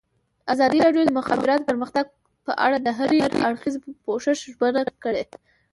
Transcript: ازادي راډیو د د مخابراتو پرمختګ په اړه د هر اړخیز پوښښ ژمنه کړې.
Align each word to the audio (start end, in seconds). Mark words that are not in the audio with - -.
ازادي 0.53 0.77
راډیو 0.85 1.03
د 1.05 1.07
د 1.13 1.17
مخابراتو 1.19 1.67
پرمختګ 1.69 2.05
په 2.45 2.51
اړه 2.65 2.77
د 2.81 2.87
هر 2.97 3.09
اړخیز 3.47 3.75
پوښښ 4.03 4.25
ژمنه 4.53 4.81
کړې. 5.03 5.23